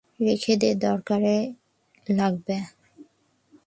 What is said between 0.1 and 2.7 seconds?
রেখে দে, দরকার লাগবে।